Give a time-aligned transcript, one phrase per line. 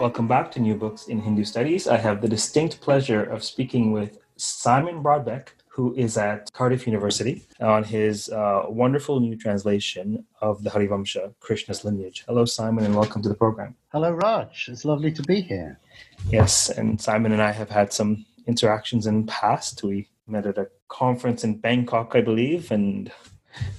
[0.00, 1.88] Welcome back to New Books in Hindu Studies.
[1.88, 7.46] I have the distinct pleasure of speaking with Simon Brodbeck, who is at Cardiff University,
[7.60, 12.24] on his uh, wonderful new translation of the Harivamsa, Krishna's lineage.
[12.28, 13.74] Hello, Simon, and welcome to the program.
[13.88, 14.68] Hello, Raj.
[14.70, 15.80] It's lovely to be here.
[16.28, 19.82] Yes, and Simon and I have had some interactions in the past.
[19.82, 23.10] We met at a conference in Bangkok, I believe, and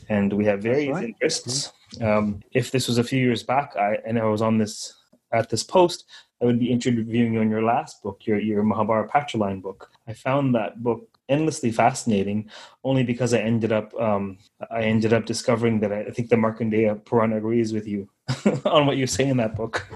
[0.09, 1.03] and we have various right.
[1.03, 1.71] interests.
[2.01, 4.95] Um, if this was a few years back, I and I was on this
[5.31, 6.05] at this post,
[6.41, 9.89] I would be interviewing you on your last book, your your Mahabharata Patriline book.
[10.07, 12.49] I found that book endlessly fascinating,
[12.83, 14.37] only because I ended up um,
[14.71, 18.09] I ended up discovering that I, I think the Markandeya Purana agrees with you
[18.65, 19.87] on what you say in that book.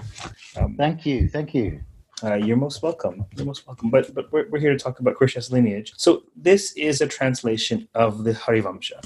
[0.56, 1.80] Um, thank you, thank you.
[2.24, 3.24] Uh, you're most welcome.
[3.36, 3.90] You're most welcome.
[3.90, 5.92] But but we're, we're here to talk about Krishna's lineage.
[5.96, 9.04] So this is a translation of the Harivamsha.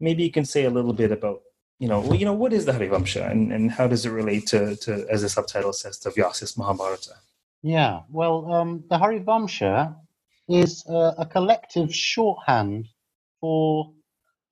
[0.00, 1.42] Maybe you can say a little bit about
[1.82, 4.46] you know, well, you know, what is the Harivamsha and, and how does it relate
[4.46, 7.14] to, to, as the subtitle says, to Vyasa's Mahabharata?
[7.60, 9.96] Yeah, well, um, the Harivamsha
[10.48, 12.86] is a, a collective shorthand
[13.40, 13.92] for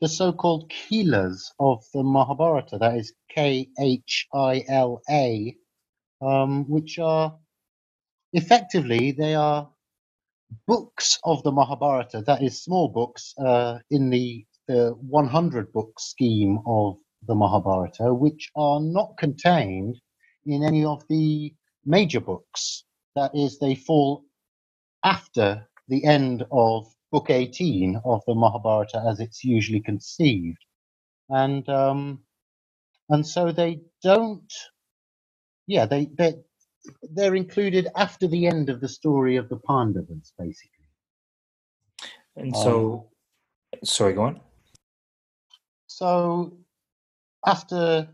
[0.01, 2.79] the so-called Khilas of the Mahabharata.
[2.79, 5.55] That is K H I L A,
[6.21, 7.39] um, which are
[8.33, 9.71] effectively they are
[10.67, 12.25] books of the Mahabharata.
[12.27, 18.51] That is small books uh, in the the 100 book scheme of the Mahabharata, which
[18.57, 20.01] are not contained
[20.47, 21.55] in any of the
[21.85, 22.85] major books.
[23.17, 24.25] That is, they fall
[25.05, 30.59] after the end of book 18 of the Mahabharata as it's usually conceived.
[31.29, 32.21] And um,
[33.09, 34.53] and so they don't
[35.67, 36.35] yeah, they they
[37.13, 40.87] they're included after the end of the story of the Pandavas, basically.
[42.37, 43.09] And so
[43.75, 44.41] um, sorry, go on.
[45.87, 46.59] So
[47.47, 48.09] after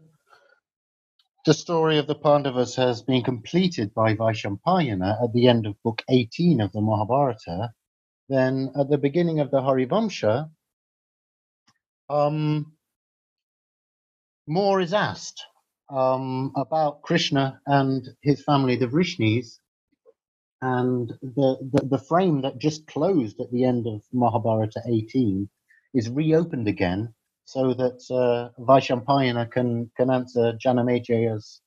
[1.46, 6.02] the story of the Pandavas has been completed by Vaishampayana at the end of book
[6.10, 7.72] 18 of the Mahabharata,
[8.28, 10.50] then at the beginning of the Harivamsha,
[12.10, 12.74] um,
[14.48, 15.44] more is asked
[15.90, 19.58] um, about Krishna and his family, the Vrishnis,
[20.62, 25.48] and the, the, the frame that just closed at the end of Mahabharata 18
[25.94, 27.14] is reopened again
[27.46, 31.62] so that uh, Vaishampayana can, can answer Janamejaya's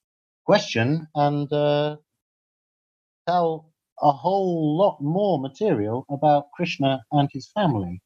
[0.46, 1.96] question and uh,
[3.28, 8.02] tell a whole lot more material about Krishna and his family.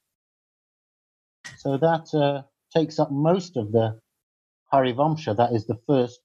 [1.58, 2.44] So that uh,
[2.76, 4.00] takes up most of the
[4.72, 6.20] Harivamsha, that is the first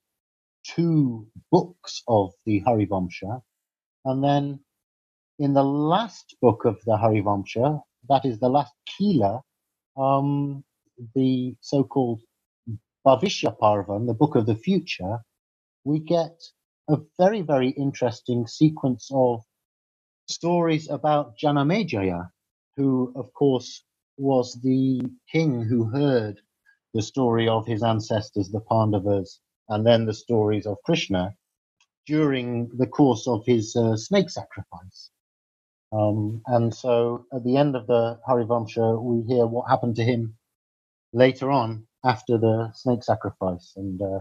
[0.64, 3.40] two books of the Harivamsha.
[4.04, 4.60] And then
[5.38, 9.40] in the last book of the Harivamsha, that is the last Khila,
[9.96, 10.64] um,
[11.14, 12.22] the so-called
[13.06, 15.18] Bhavishya Parvan, the book of the future,
[15.84, 16.40] we get
[16.88, 19.42] a very, very interesting sequence of
[20.28, 22.30] stories about Janamejaya,
[22.76, 23.84] who, of course,
[24.16, 25.00] was the
[25.30, 26.40] king who heard
[26.94, 31.34] the story of his ancestors, the Pandavas, and then the stories of Krishna
[32.06, 35.10] during the course of his uh, snake sacrifice.
[35.92, 40.37] Um, and so at the end of the Harivamsha, we hear what happened to him
[41.12, 44.20] later on after the snake sacrifice and uh,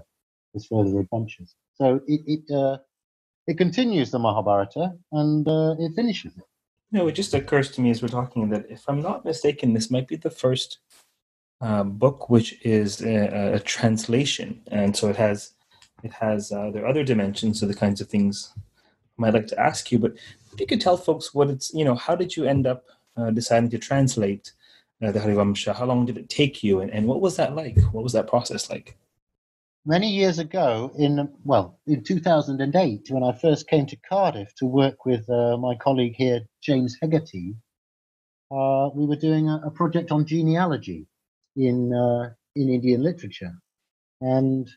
[0.53, 1.56] his further adventures.
[1.75, 2.78] So it it, uh,
[3.46, 6.44] it continues the Mahabharata and uh, it finishes it.
[6.92, 9.92] No, it just occurs to me as we're talking that if I'm not mistaken, this
[9.92, 10.80] might be the first
[11.59, 15.54] uh, book which is a, a, translation, and so it has
[16.04, 18.62] it has uh, there are other dimensions of the kinds of things I
[19.18, 20.00] might like to ask you.
[20.00, 20.13] But
[20.54, 22.86] if you could tell folks what it's you know, how did you end up
[23.18, 24.54] uh, deciding to translate
[24.99, 25.75] the Harivamsha?
[25.75, 27.77] How long did it take you, and, and what was that like?
[27.91, 28.97] What was that process like?
[29.85, 35.05] Many years ago, in well, in 2008, when I first came to Cardiff to work
[35.05, 37.55] with uh, my colleague here, James Hegarty,
[38.51, 41.07] uh, we were doing a, a, project on genealogy
[41.55, 43.53] in uh, in Indian literature,
[44.19, 44.67] and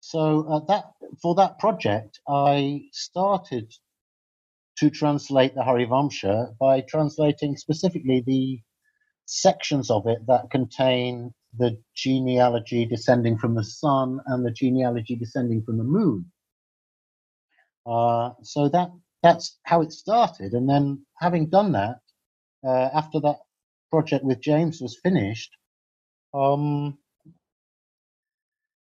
[0.00, 0.84] so that
[1.22, 3.72] for that project, I started
[4.78, 8.60] to translate the Harivamsha by translating specifically the
[9.28, 15.62] sections of it that contain the genealogy descending from the sun and the genealogy descending
[15.62, 16.24] from the moon.
[17.86, 18.90] Uh, so that
[19.22, 20.52] that's how it started.
[20.52, 21.96] And then having done that,
[22.64, 23.38] uh, after that
[23.90, 25.50] project with James was finished,
[26.32, 26.96] um,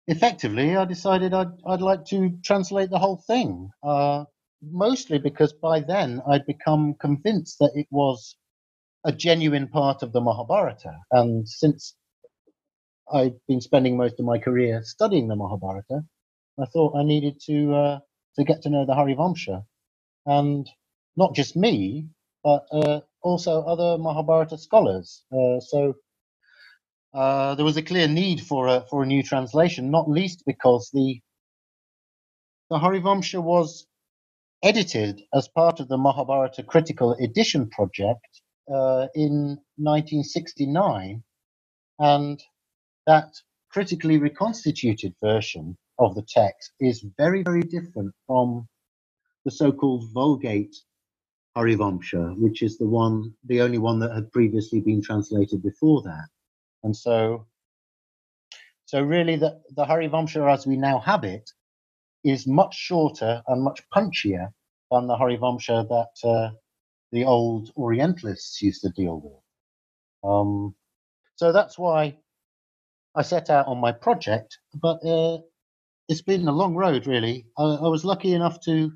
[0.08, 3.70] effectively, I decided I'd, I'd like to translate the whole thing.
[3.84, 4.26] Uh,
[4.62, 8.36] mostly because by then I'd become convinced that it was
[9.06, 10.98] a genuine part of the Mahabharata.
[11.12, 11.96] And since
[13.12, 16.04] I'd been spending most of my career studying the Mahabharata,
[16.60, 18.00] I thought I needed to uh,
[18.38, 19.64] to get to know the Harivamsha,
[20.26, 20.70] and
[21.18, 22.08] not just me,
[22.44, 25.24] but uh, also other Mahabharata scholars.
[25.32, 25.96] Uh, so
[27.14, 30.90] uh, there was a clear need for a for a new translation, not least because
[30.94, 31.22] the
[32.70, 33.88] the Harivamsha was
[34.64, 38.39] edited as part of the Mahabharata Critical Edition project
[38.74, 41.24] uh, in 1969,
[42.00, 42.44] and
[43.08, 43.34] that
[43.72, 48.68] critically reconstituted version of the text is very, very different from
[49.46, 50.76] the so-called Vulgate
[51.58, 56.28] Harivamsha, which is the one, the only one that had previously been translated before that.
[56.84, 57.48] And so,
[58.86, 61.50] so really, the, the Harivamsha as we now have it
[62.24, 64.52] is much shorter and much punchier
[64.92, 66.52] than the Harivamsha that uh,
[67.12, 70.30] the old Orientalists used to deal with.
[70.30, 70.76] Um,
[71.36, 72.18] so that's why
[73.16, 75.40] I set out on my project, but uh,
[76.08, 77.46] it's been a long road, really.
[77.58, 78.92] I, I, was lucky enough to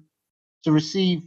[0.64, 1.24] to receive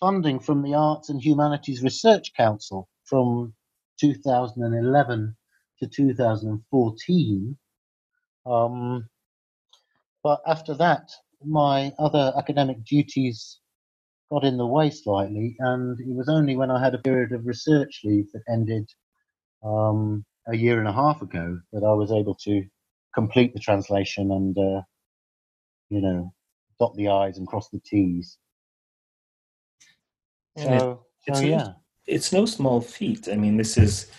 [0.00, 3.54] funding from the Arts and Humanities Research Council from
[4.00, 5.36] 2011
[5.78, 7.58] to 2014.
[8.44, 9.08] Um,
[10.22, 11.10] but after that,
[11.44, 13.60] my other academic duties
[14.30, 17.46] got in the way slightly, and it was only when I had a period of
[17.46, 18.88] research leave that ended
[19.62, 22.64] um, a year and a half ago that I was able to
[23.14, 24.82] complete the translation and, uh,
[25.90, 26.32] you know,
[26.78, 28.38] dot the I's and cross the T's.
[30.58, 31.72] So, it, so yeah.
[32.06, 33.28] it's no small feat.
[33.30, 34.10] I mean, this is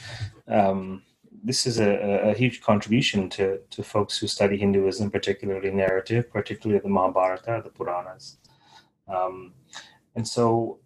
[0.48, 1.04] um,
[1.44, 6.82] this is a, a, huge contribution to, to folks who study Hinduism, particularly narrative, particularly
[6.82, 8.38] the Mahabharata, the Puranas.
[9.08, 9.54] Um,
[10.18, 10.80] and so,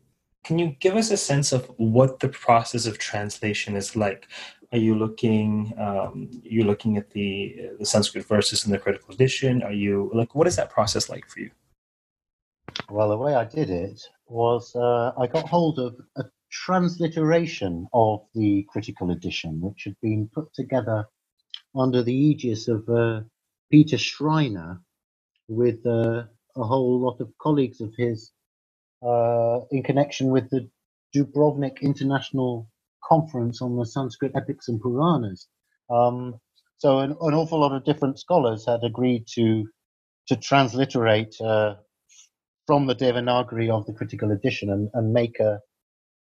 [0.44, 4.28] can you give us a sense of what the process of translation is like?
[4.74, 5.74] Are you looking?
[5.80, 9.63] Um, you looking at the the Sanskrit verses in the critical edition?
[9.63, 11.51] Are you like what is that process like for you?
[12.89, 18.25] Well, the way I did it was uh, I got hold of a transliteration of
[18.36, 21.06] the critical edition, which had been put together
[21.74, 23.22] under the aegis of uh,
[23.72, 24.81] Peter Schreiner
[25.48, 26.24] with uh,
[26.57, 28.31] a whole lot of colleagues of his
[29.06, 30.69] uh, in connection with the
[31.15, 32.68] Dubrovnik International
[33.03, 35.48] Conference on the Sanskrit Epics and Puranas.
[35.89, 36.39] Um,
[36.77, 39.68] so an, an, awful lot of different scholars had agreed to
[40.27, 41.75] to transliterate uh,
[42.68, 45.59] from the Devanagari of the critical edition and, and make a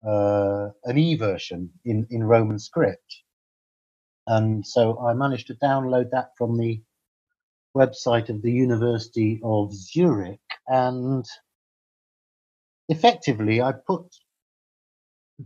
[0.06, 3.22] uh, an e version in, in Roman script.
[4.26, 6.82] And so I managed to download that from the
[7.76, 11.24] website of the University of Zurich and
[12.88, 14.04] effectively, I put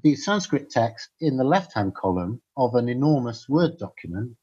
[0.05, 4.37] the Sanskrit text in the left hand column of an enormous Word document,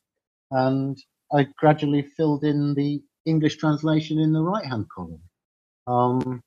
[0.52, 0.98] and
[1.34, 5.22] I gradually filled in the English translation in the right hand column.
[5.88, 6.42] Um,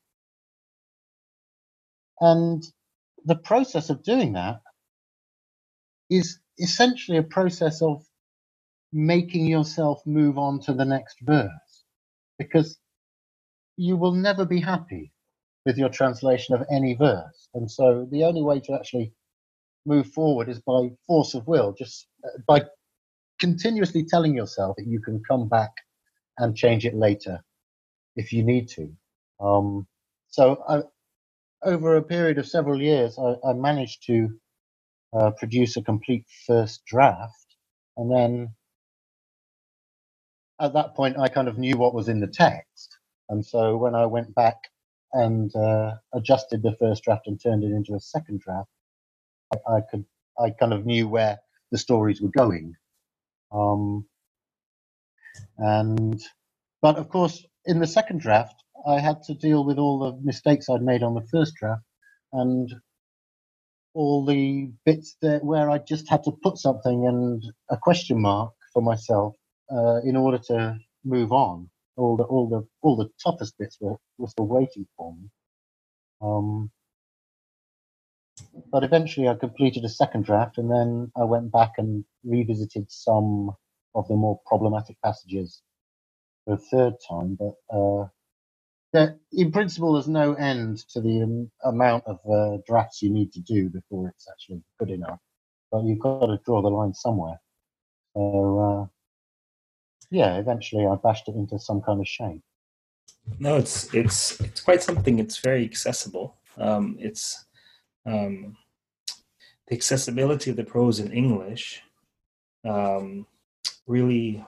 [2.21, 2.63] and
[3.27, 4.61] the process of doing that
[6.11, 8.05] is essentially a process of
[8.93, 11.85] making yourself move on to the next verse
[12.39, 12.79] because
[13.77, 15.13] you will never be happy
[15.69, 17.51] with your translation of any verse.
[17.53, 19.13] And so the only way to actually
[19.85, 22.63] move forward is by force of will, just uh, by
[23.39, 25.73] continuously telling yourself that you can come back
[26.39, 27.45] and change it later
[28.17, 28.91] if you need to.
[29.41, 29.87] Um,
[30.29, 30.81] so I,
[31.63, 34.31] over a period of several years, I, I managed to
[35.13, 37.57] uh, produce a complete first draft.
[37.99, 38.55] And then
[40.59, 42.97] at that point, I kind of knew what was in the text.
[43.29, 44.57] And so when I went back
[45.13, 48.69] and uh, adjusted the first draft and turned it into a second draft,
[49.53, 50.05] I, I, could
[50.39, 51.39] I kind of knew where
[51.71, 52.75] the stories were going.
[53.53, 54.07] Um,
[55.57, 56.21] and
[56.83, 58.55] but of course, in the second draft,
[58.87, 61.83] I had to deal with all the mistakes I'd made on the first draft,
[62.33, 62.73] and
[63.95, 68.53] all the bits that where I just had to put something and a question mark
[68.73, 69.35] for myself
[69.73, 73.97] uh, in order to move on all the all the all the toughest bits were,
[74.19, 75.29] were still waiting for me.
[76.21, 76.71] Um,
[78.71, 83.51] but eventually, I completed a second draft, and then I went back and revisited some
[83.95, 85.63] of the more problematic passages
[86.45, 87.37] for a third time.
[87.39, 88.07] But uh,
[88.93, 93.33] there, in principle, there's no end to the um, amount of uh, drafts you need
[93.33, 95.19] to do before it's actually good enough.
[95.71, 97.41] But you've got to draw the line somewhere.
[98.15, 98.98] So, uh,
[100.11, 102.43] yeah, eventually I bashed it into some kind of shape.
[103.39, 105.19] No, it's it's it's quite something.
[105.19, 106.37] It's very accessible.
[106.57, 107.45] Um, it's
[108.07, 108.57] um,
[109.67, 111.83] the accessibility of the prose in English
[112.65, 113.27] um,
[113.87, 114.45] really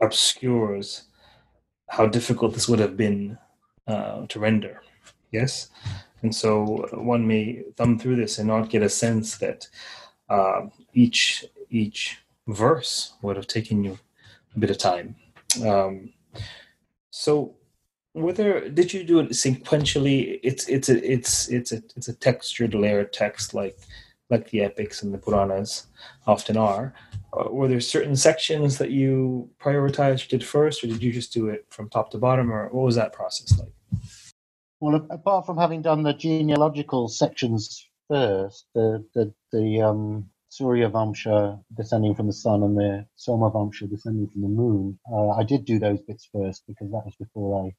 [0.00, 1.04] obscures
[1.88, 3.38] how difficult this would have been
[3.86, 4.82] uh, to render.
[5.30, 5.70] Yes,
[6.22, 9.68] and so one may thumb through this and not get a sense that
[10.30, 10.62] uh,
[10.94, 13.98] each each verse would have taken you
[14.58, 15.16] bit of time.
[15.64, 16.12] Um,
[17.10, 17.54] so
[18.14, 20.40] whether did you do it sequentially?
[20.42, 23.78] It's it's a it's it's a it's a textured layered text like
[24.30, 25.86] like the epics and the puranas
[26.26, 26.94] often are.
[27.32, 31.48] Uh, were there certain sections that you prioritized did first or did you just do
[31.48, 33.72] it from top to bottom or what was that process like?
[34.80, 41.60] Well apart from having done the genealogical sections first the the the um Surya Vamsha
[41.76, 44.96] descending from the sun and the Soma Vamsha descending from the moon.
[45.12, 47.74] Uh, I did do those bits first because that was before I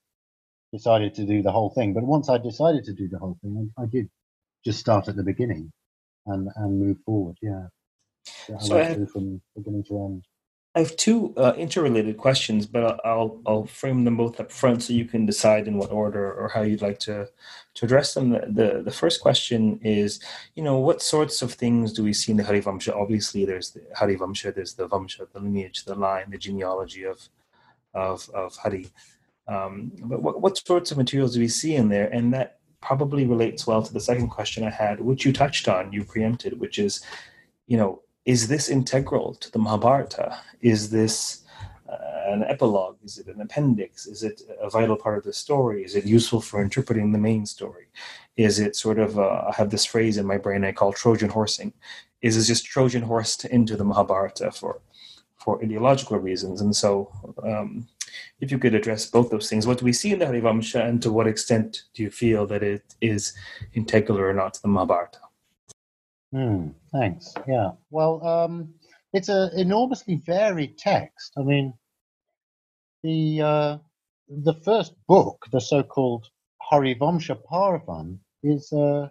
[0.73, 1.93] decided to do the whole thing.
[1.93, 4.09] But once I decided to do the whole thing, I, I did
[4.65, 5.71] just start at the beginning
[6.25, 7.37] and and move forward.
[7.41, 7.67] Yeah.
[8.49, 10.25] yeah so have, from beginning to end.
[10.75, 14.91] I have two uh, interrelated questions, but I'll I'll frame them both up front so
[14.91, 17.29] you can decide in what order or how you'd like to
[17.75, 18.31] to address them.
[18.31, 20.19] The the, the first question is,
[20.55, 22.93] you know, what sorts of things do we see in the Harivamsha?
[22.93, 27.29] Obviously, there's the Harivamsha, there's the Vamsha, the lineage, the line, the genealogy of
[27.93, 28.87] of of Hari.
[29.47, 32.07] Um, but what, what sorts of materials do we see in there?
[32.07, 35.93] And that probably relates well to the second question I had, which you touched on,
[35.93, 37.01] you preempted, which is,
[37.67, 40.39] you know, is this integral to the Mahabharata?
[40.61, 41.43] Is this
[41.87, 42.97] uh, an epilogue?
[43.03, 44.07] Is it an appendix?
[44.07, 45.83] Is it a vital part of the story?
[45.83, 47.85] Is it useful for interpreting the main story?
[48.35, 51.29] Is it sort of, uh, I have this phrase in my brain I call Trojan
[51.29, 51.73] horsing.
[52.21, 54.81] Is it just Trojan horsed into the Mahabharata for,
[55.37, 56.61] for ideological reasons?
[56.61, 57.11] And so,
[57.43, 57.87] um,
[58.39, 59.67] if you could address both those things.
[59.67, 62.63] What do we see in the Harivamsha, and to what extent do you feel that
[62.63, 63.33] it is
[63.73, 65.19] integral or not to the Mahabharata?
[66.35, 67.33] Hmm, thanks.
[67.47, 67.71] Yeah.
[67.91, 68.73] Well, um,
[69.13, 71.31] it's an enormously varied text.
[71.37, 71.73] I mean,
[73.03, 73.77] the uh,
[74.27, 76.27] the first book, the so-called
[76.69, 79.07] Harivamsha Paravan, is uh,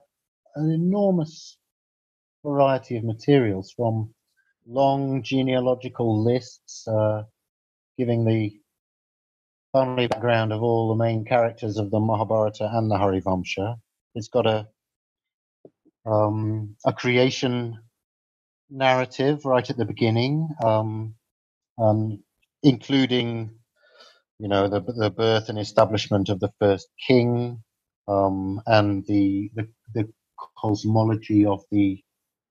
[0.57, 1.57] an enormous
[2.45, 4.13] variety of materials from
[4.67, 7.23] long genealogical lists uh,
[7.97, 8.53] giving the
[9.73, 13.77] family background of all the main characters of the Mahabharata and the Harivamsha.
[14.15, 14.69] It's got a
[16.07, 17.79] um, a creation
[18.71, 21.15] narrative right at the beginning, um,
[21.79, 22.23] um,
[22.63, 23.53] including
[24.41, 27.63] you know the the birth and establishment of the first king
[28.09, 30.09] um, and the, the the
[30.61, 32.01] cosmology of the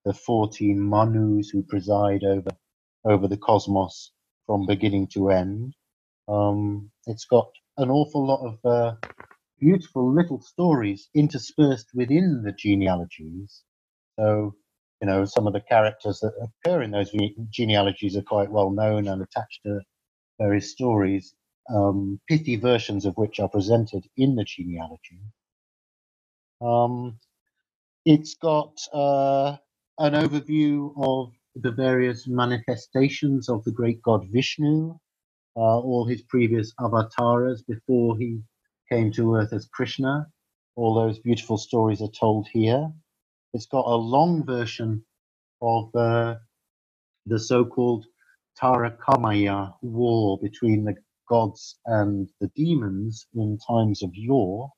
[0.05, 2.51] the 14 manus who preside over
[3.05, 4.11] over the cosmos
[4.47, 5.73] from beginning to end.
[6.29, 8.95] Um, it's got an awful lot of uh,
[9.63, 13.63] beautiful little stories interspersed within the genealogies.
[14.19, 14.55] So,
[15.01, 17.15] you know, some of the characters that occur in those
[17.49, 19.79] genealogies are quite well known and attached to
[20.37, 21.33] various stories,
[21.73, 25.21] um, pithy versions of which are presented in the genealogy.
[26.61, 27.19] Um,
[28.05, 29.55] it's got uh,
[29.97, 34.97] an overview of the various manifestations of the great god Vishnu,
[35.55, 38.41] uh, all his previous avatars before he
[38.93, 40.27] came to Earth as Krishna.
[40.75, 42.91] All those beautiful stories are told here.
[43.55, 45.03] It's got a long version
[45.63, 46.35] of uh,
[47.25, 48.05] the so called
[48.61, 50.93] Tarakamaya war between the
[51.27, 54.69] gods and the demons in times of yore.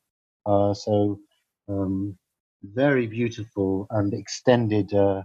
[0.46, 1.20] Uh, so,
[1.68, 2.18] um,
[2.64, 5.24] very beautiful and extended uh,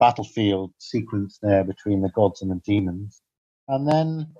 [0.00, 3.20] battlefield sequence there between the gods and the demons.
[3.68, 4.32] And then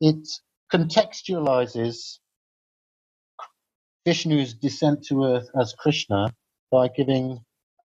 [0.00, 0.26] it
[0.72, 2.18] contextualizes
[4.06, 6.34] Vishnu's descent to earth as Krishna
[6.70, 7.40] by giving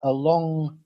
[0.04, 0.80] a long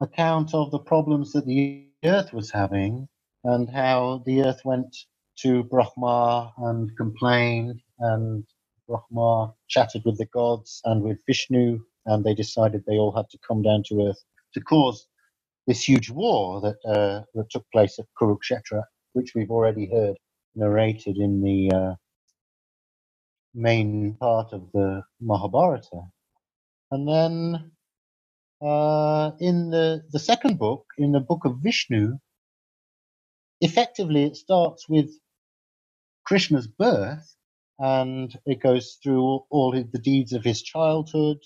[0.00, 3.08] account of the problems that the earth was having
[3.44, 4.96] and how the earth went
[5.38, 8.44] to Brahma and complained, and
[8.86, 13.38] Brahma chatted with the gods and with Vishnu, and they decided they all had to
[13.46, 14.22] come down to earth
[14.54, 15.06] to cause
[15.66, 20.16] this huge war that uh, that took place at Kurukshetra which we've already heard
[20.54, 21.94] narrated in the uh,
[23.54, 26.02] main part of the Mahabharata.
[26.90, 27.72] And then
[28.62, 32.18] uh, in the, the second book, in the book of Vishnu,
[33.60, 35.10] effectively, it starts with
[36.24, 37.34] Krishna's birth,
[37.78, 41.38] and it goes through all the deeds of his childhood,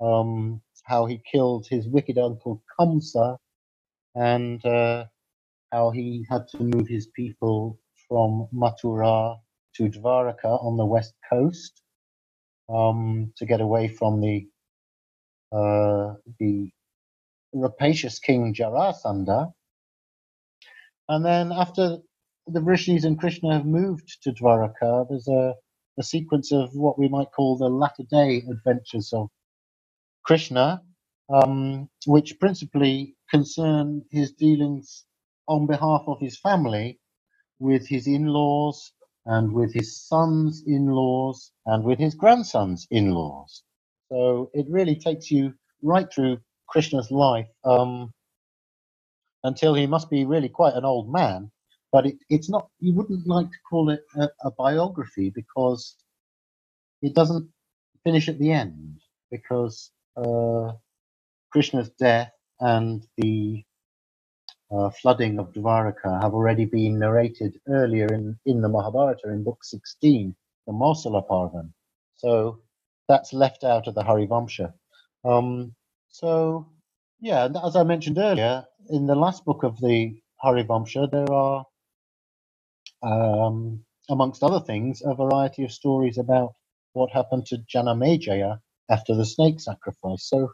[0.00, 3.38] um, how he killed his wicked uncle Kamsa,
[4.14, 5.04] and uh,
[5.72, 9.36] how he had to move his people from Mathura
[9.76, 11.82] to Dvaraka on the west coast
[12.68, 14.46] um, to get away from the
[15.52, 16.70] uh, the
[17.54, 19.52] rapacious king Jarasandha.
[21.08, 21.98] And then after
[22.46, 25.54] the Vrishnis and Krishna have moved to Dvaraka, there's a,
[25.98, 29.28] a sequence of what we might call the latter day adventures of
[30.24, 30.82] Krishna,
[31.32, 35.04] um, which principally concern his dealings
[35.48, 37.00] on behalf of his family
[37.58, 38.92] with his in laws
[39.26, 43.62] and with his son's in laws and with his grandson's in laws.
[44.10, 46.38] So it really takes you right through
[46.68, 48.12] Krishna's life um,
[49.44, 51.50] until he must be really quite an old man.
[51.92, 55.96] But it, it's not, you wouldn't like to call it a, a biography because
[57.02, 57.48] it doesn't
[58.04, 59.00] finish at the end
[59.30, 60.72] because uh,
[61.52, 63.64] Krishna's death and the
[64.76, 69.64] uh, flooding of Dvaraka have already been narrated earlier in, in the Mahabharata in book
[69.64, 70.34] 16,
[70.66, 71.72] the Mausala Parvan.
[72.16, 72.60] So
[73.08, 74.74] that's left out of the Harivamsha.
[75.24, 75.74] Um,
[76.10, 76.68] so,
[77.20, 80.14] yeah, as I mentioned earlier, in the last book of the
[80.44, 81.66] Harivamsha, there are,
[83.02, 86.54] um, amongst other things, a variety of stories about
[86.94, 90.28] what happened to Janamejaya after the snake sacrifice.
[90.28, 90.52] So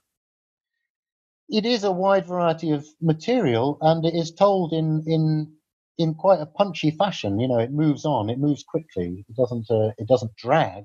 [1.50, 5.52] it is a wide variety of material, and it is told in in
[5.98, 7.40] in quite a punchy fashion.
[7.40, 9.24] You know, it moves on, it moves quickly.
[9.28, 10.84] It doesn't uh, it doesn't drag,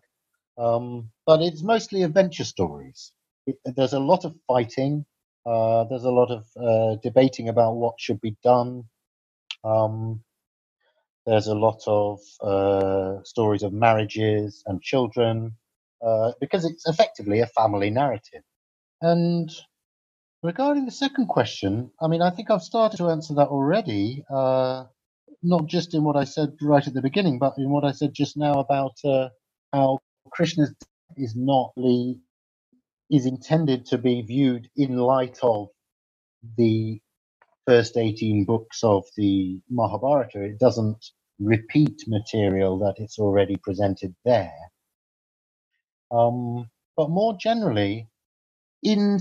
[0.57, 3.12] um, but it's mostly adventure stories.
[3.48, 5.05] It, there's a lot of fighting.
[5.45, 8.84] Uh, there's a lot of uh, debating about what should be done.
[9.63, 10.24] Um,
[11.25, 15.55] there's a lot of uh, stories of marriages and children
[16.05, 18.43] uh, because it's effectively a family narrative.
[19.01, 19.49] And
[20.45, 24.86] Regarding the second question, I mean, I think I've started to answer that already, uh,
[25.41, 28.13] not just in what I said right at the beginning, but in what I said
[28.13, 29.29] just now about uh,
[29.73, 29.97] how
[30.29, 30.67] Krishna
[31.17, 32.19] is not the
[33.10, 35.69] is intended to be viewed in light of
[36.58, 36.99] the
[37.65, 40.43] first 18 books of the Mahabharata.
[40.43, 41.03] It doesn't
[41.39, 44.53] repeat material that it's already presented there.
[46.12, 48.10] Um, but more generally,
[48.84, 49.19] in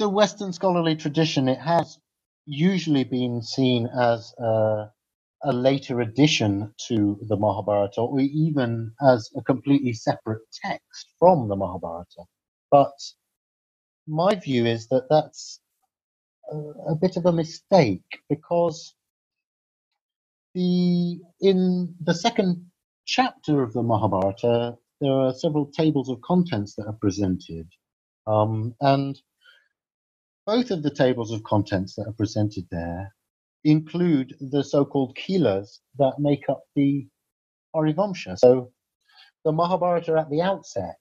[0.00, 1.98] the Western scholarly tradition, it has
[2.46, 4.90] usually been seen as a,
[5.44, 11.56] a later addition to the Mahabharata, or even as a completely separate text from the
[11.56, 12.24] Mahabharata.
[12.72, 12.92] But
[14.08, 15.60] my view is that that's
[16.52, 16.56] a,
[16.92, 18.94] a bit of a mistake because
[20.54, 22.66] the in the second
[23.06, 27.68] chapter of the Mahabharata, there are several tables of contents that are presented,
[28.26, 29.20] um, and
[30.50, 33.14] both of the tables of contents that are presented there
[33.62, 37.06] include the so-called Khilas that make up the
[37.72, 38.36] Harivamsha.
[38.36, 38.72] So
[39.44, 40.98] the Mahabharata at the outset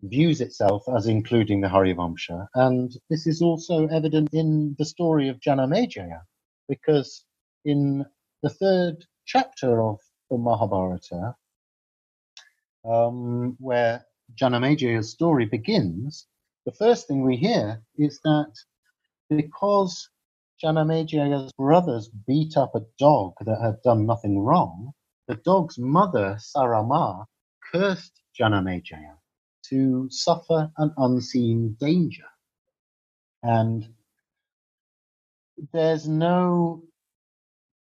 [0.00, 5.38] views itself as including the Harivamsha, and this is also evident in the story of
[5.38, 6.22] Janamejaya,
[6.66, 7.26] because
[7.66, 8.06] in
[8.42, 9.98] the third chapter of
[10.30, 11.34] the Mahabharata,
[12.86, 14.02] um, where
[14.34, 16.26] Janamejaya's story begins,
[16.66, 18.52] the first thing we hear is that
[19.30, 20.08] because
[20.64, 24.92] Janamejaya's brothers beat up a dog that had done nothing wrong,
[25.28, 27.26] the dog's mother, Sarama,
[27.72, 29.16] cursed Janamejaya
[29.70, 32.26] to suffer an unseen danger.
[33.42, 33.84] And
[35.72, 36.82] there's no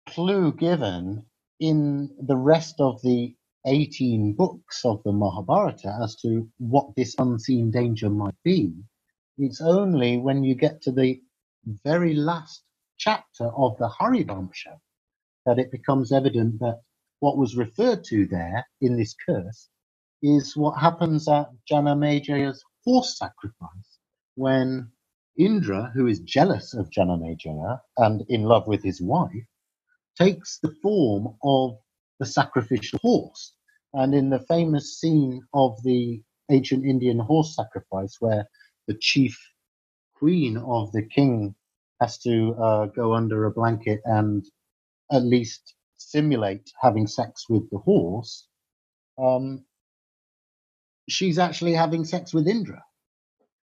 [0.09, 1.25] clue given
[1.59, 3.35] in the rest of the
[3.65, 8.73] 18 books of the Mahabharata as to what this unseen danger might be.
[9.37, 11.21] It's only when you get to the
[11.83, 12.63] very last
[12.97, 14.79] chapter of the Harivamsha
[15.45, 16.81] that it becomes evident that
[17.19, 19.69] what was referred to there in this curse
[20.23, 23.99] is what happens at Janamejaya's horse sacrifice
[24.35, 24.91] when
[25.37, 29.47] Indra, who is jealous of Janamejaya and in love with his wife,
[30.19, 31.77] takes the form of
[32.19, 33.54] the sacrificial horse.
[33.95, 38.45] And in the famous scene of the ancient Indian horse sacrifice, where
[38.87, 39.39] the chief
[40.15, 41.55] queen of the king
[42.01, 44.45] has to uh, go under a blanket and
[45.13, 48.47] at least simulate having sex with the horse,
[49.17, 49.63] um,
[51.07, 52.83] she's actually having sex with Indra.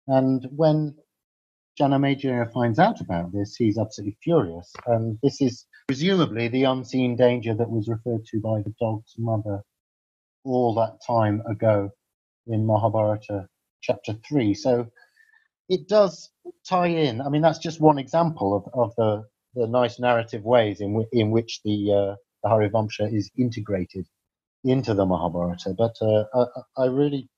[0.07, 0.95] And when
[1.79, 4.73] Janamejaya finds out about this, he's absolutely furious.
[4.87, 9.64] And this is presumably the unseen danger that was referred to by the dog's mother
[10.44, 11.90] all that time ago
[12.48, 13.48] in Mahabharata
[13.83, 14.55] chapter 3.
[14.55, 14.88] So
[15.68, 16.31] it does
[16.68, 17.20] tie in.
[17.22, 19.24] I mean, that's just one example of, of the,
[19.61, 24.07] the nice narrative ways in, w- in which the, uh, the Harivamsha is integrated
[24.64, 25.74] into the Mahabharata.
[25.79, 27.29] But uh, I, I really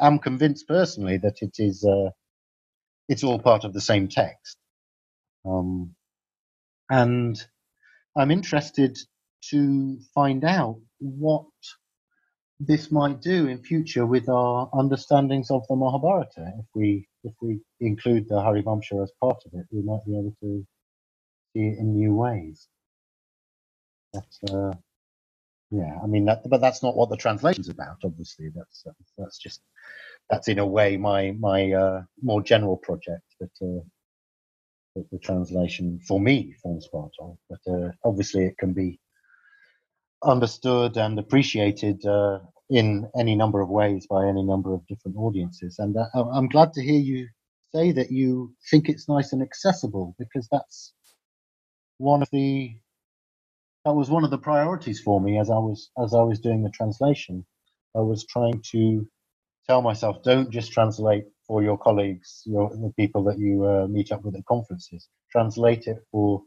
[0.00, 2.10] am convinced personally that it is uh,
[3.08, 4.56] it's all part of the same text.
[5.46, 5.94] Um,
[6.90, 7.42] and
[8.16, 8.98] I'm interested
[9.50, 11.46] to find out what
[12.60, 16.52] this might do in future with our understandings of the Mahabharata.
[16.58, 20.34] If we if we include the Harivamsha as part of it, we might be able
[20.42, 20.66] to
[21.52, 22.68] see it in new ways.
[24.12, 24.72] But uh,
[25.70, 27.98] yeah, I mean, that, but that's not what the translation's about.
[28.04, 28.84] Obviously, that's
[29.18, 29.60] that's just
[30.30, 33.84] that's in a way my my uh, more general project that, uh,
[34.96, 37.36] that the translation for me forms part of.
[37.50, 39.00] But uh, obviously, it can be
[40.24, 45.78] understood and appreciated uh, in any number of ways by any number of different audiences.
[45.78, 47.28] And uh, I'm glad to hear you
[47.74, 50.94] say that you think it's nice and accessible because that's
[51.98, 52.76] one of the
[53.84, 56.62] that was one of the priorities for me as I was as I was doing
[56.64, 57.46] the translation.
[57.96, 59.06] I was trying to
[59.68, 64.12] tell myself, don't just translate for your colleagues, your the people that you uh, meet
[64.12, 65.08] up with at conferences.
[65.32, 66.42] Translate it for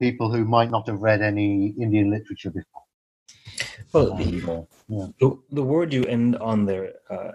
[0.00, 2.82] people who might not have read any Indian literature before.
[3.92, 5.06] Well, uh, yeah.
[5.20, 7.32] the, the word you end on there, uh,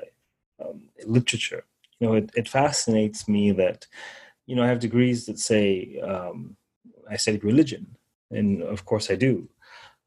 [0.63, 1.63] um, literature,
[2.00, 3.88] you know, it, it fascinates me that,
[4.45, 6.56] you know, I have degrees that say um,
[7.10, 7.95] I studied religion,
[8.32, 9.47] and of course I do.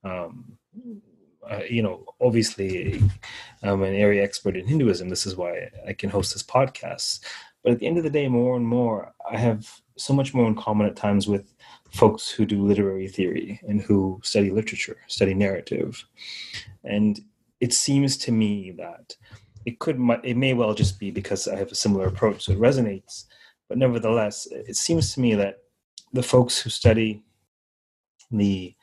[0.02, 0.58] Um,
[1.48, 3.02] uh, you know, obviously,
[3.62, 5.08] I'm an area expert in Hinduism.
[5.08, 7.20] This is why I can host this podcast.
[7.62, 10.46] But at the end of the day, more and more, I have so much more
[10.46, 11.54] in common at times with
[11.94, 16.04] folks who do literary theory and who study literature, study narrative.
[16.82, 17.20] And
[17.60, 19.16] it seems to me that
[19.64, 22.58] it could, it may well just be because I have a similar approach, so it
[22.58, 23.26] resonates.
[23.68, 25.58] But nevertheless, it seems to me that
[26.12, 27.22] the folks who study
[28.30, 28.74] the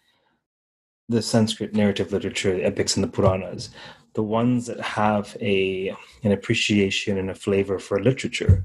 [1.10, 3.71] the Sanskrit narrative literature, the epics and the Puranas,
[4.13, 5.89] the ones that have a
[6.24, 8.63] an appreciation and a flavor for literature,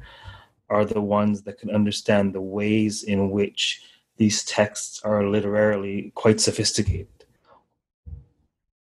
[0.69, 3.83] are the ones that can understand the ways in which
[4.17, 7.09] these texts are literarily quite sophisticated.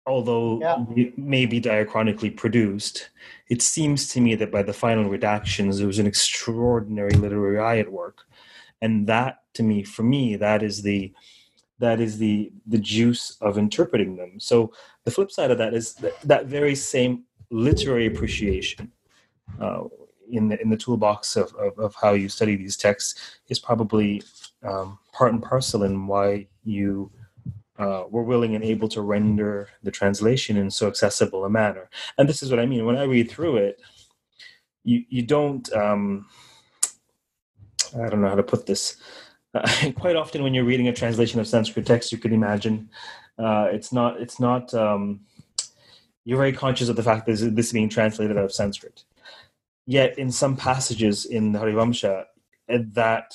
[0.05, 0.85] Although yeah.
[0.95, 3.09] it may be diachronically produced,
[3.49, 7.79] it seems to me that by the final redactions, there was an extraordinary literary eye
[7.79, 8.23] at work.
[8.81, 11.11] And that, to me, for me, that is the
[11.79, 14.71] that is the the juice of interpreting them so
[15.03, 18.91] the flip side of that is that, that very same literary appreciation
[19.61, 19.83] uh,
[20.29, 24.21] in the in the toolbox of, of, of how you study these texts is probably
[24.67, 27.11] um, part and parcel in why you
[27.79, 31.89] uh, were willing and able to render the translation in so accessible a manner.
[32.17, 32.85] And this is what i mean.
[32.85, 33.79] When i read through it
[34.87, 36.25] you you don't um,
[38.01, 38.97] i don't know how to put this.
[39.53, 42.89] Uh, quite often, when you're reading a translation of Sanskrit text, you can imagine
[43.37, 45.21] uh, it's not it's not um,
[46.25, 49.03] you're very conscious of the fact that this, this is being translated out of Sanskrit.
[49.85, 52.25] Yet, in some passages in the Harivamsha,
[52.69, 53.33] uh, that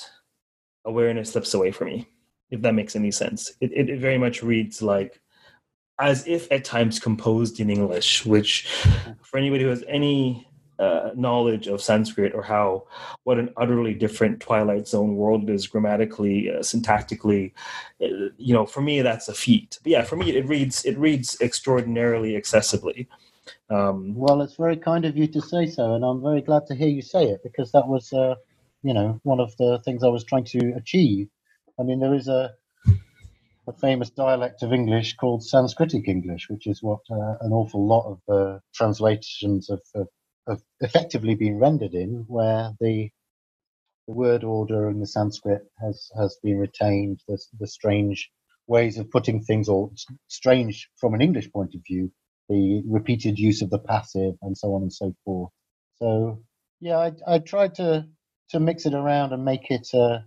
[0.85, 2.07] awareness slips away from me.
[2.49, 5.19] If that makes any sense, it, it, it very much reads like
[5.99, 8.67] as if at times composed in English, which
[9.23, 10.47] for anybody who has any
[10.79, 12.85] uh, knowledge of Sanskrit or how
[13.23, 17.53] what an utterly different Twilight Zone world is grammatically, uh, syntactically.
[18.01, 19.79] Uh, you know, for me that's a feat.
[19.83, 23.07] But yeah, for me it reads it reads extraordinarily accessibly.
[23.69, 26.75] Um, well, it's very kind of you to say so, and I'm very glad to
[26.75, 28.35] hear you say it because that was, uh,
[28.83, 31.29] you know, one of the things I was trying to achieve.
[31.79, 32.51] I mean, there is a
[33.67, 38.11] a famous dialect of English called Sanskritic English, which is what uh, an awful lot
[38.11, 40.07] of uh, translations of, of,
[40.47, 43.09] have effectively been rendered in, where the
[44.07, 47.21] the word order in the Sanskrit has has been retained.
[47.27, 48.29] The the strange
[48.67, 49.91] ways of putting things, or
[50.27, 52.11] strange from an English point of view,
[52.49, 55.51] the repeated use of the passive, and so on and so forth.
[55.99, 56.43] So
[56.81, 58.07] yeah, I I tried to
[58.53, 60.19] to mix it around and make it uh,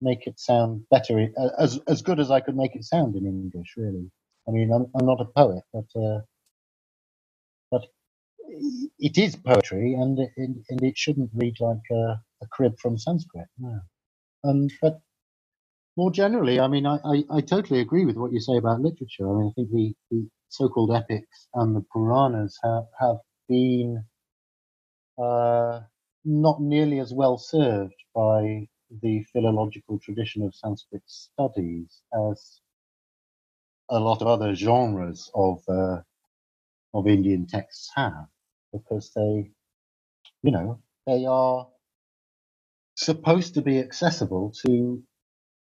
[0.00, 3.26] make it sound better, uh, as as good as I could make it sound in
[3.26, 3.74] English.
[3.76, 4.10] Really,
[4.48, 6.20] I mean, I'm I'm not a poet, but uh,
[7.70, 7.82] but
[8.98, 13.46] it is poetry, and it, and it shouldn't read like a, a crib from Sanskrit.
[13.58, 13.80] No.
[14.44, 15.00] Um, but
[15.96, 19.28] more generally, I mean, I, I, I, totally agree with what you say about literature.
[19.28, 23.16] I mean, I think the, the so-called epics and the Puranas have, have
[23.48, 24.04] been
[25.22, 25.80] uh,
[26.24, 28.68] not nearly as well served by
[29.02, 32.60] the philological tradition of Sanskrit studies as
[33.90, 35.98] a lot of other genres of uh,
[36.94, 38.26] of Indian texts have,
[38.72, 39.50] because they,
[40.42, 41.68] you know, they are
[42.96, 45.02] supposed to be accessible to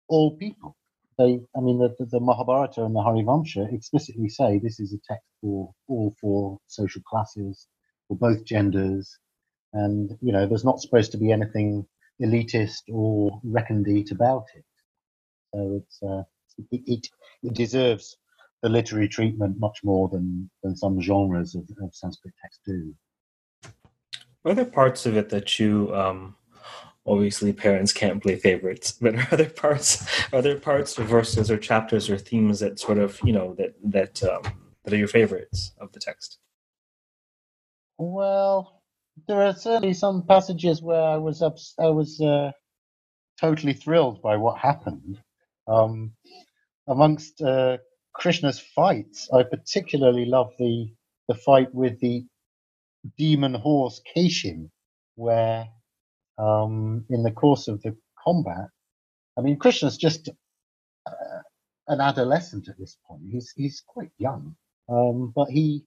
[0.09, 0.75] all people.
[1.17, 5.27] They, I mean, the, the Mahabharata and the Harivamsha explicitly say this is a text
[5.41, 7.67] for all four social classes,
[8.07, 9.17] for both genders,
[9.73, 11.85] and you know, there's not supposed to be anything
[12.21, 14.65] elitist or recondite about it.
[15.53, 16.23] So it's uh,
[16.71, 17.07] it, it,
[17.43, 18.17] it deserves
[18.63, 22.93] the literary treatment much more than than some genres of, of Sanskrit text do.
[24.45, 26.35] Are there parts of it that you um,
[27.05, 31.57] obviously parents can't play favorites, but are there parts are there parts or verses or
[31.57, 34.43] chapters or themes that sort of you know that that um,
[34.83, 36.39] that are your favorites of the text?
[37.97, 38.76] Well,
[39.27, 42.51] there are certainly some passages where I was ups- I was uh,
[43.39, 45.19] totally thrilled by what happened.
[45.67, 46.13] Um,
[46.87, 47.77] amongst uh,
[48.13, 50.89] Krishna's fights, I particularly love the
[51.27, 52.25] the fight with the
[53.17, 54.69] demon horse Keshin,
[55.15, 55.67] where
[56.37, 58.69] um, in the course of the combat,
[59.37, 60.29] I mean, Krishna's just
[61.07, 61.11] uh,
[61.87, 63.23] an adolescent at this point.
[63.31, 64.55] He's he's quite young,
[64.89, 65.85] um, but he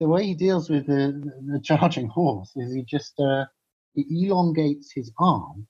[0.00, 1.12] the way he deals with the,
[1.46, 3.46] the charging horse is he just uh,
[3.96, 5.66] elongates his arm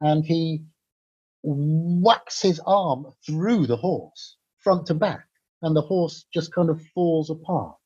[0.00, 0.64] and he
[1.44, 5.26] whacks his arm through the horse front to back,
[5.62, 7.76] and the horse just kind of falls apart.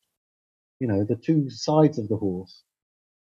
[0.79, 2.63] You know, the two sides of the horse